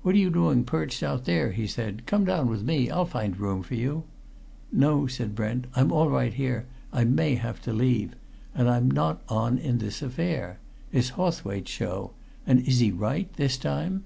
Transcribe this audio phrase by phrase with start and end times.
[0.00, 2.06] "What're you doing perched out there?" he asked.
[2.06, 4.04] "Come down with me I'll find room for you."
[4.72, 5.66] "No," said Brent.
[5.76, 8.14] "I'm all right here; I may have to leave.
[8.54, 10.58] And I'm not on in this affair.
[10.90, 12.12] It's Hawthwaite's show.
[12.46, 14.04] And is he right, this time?"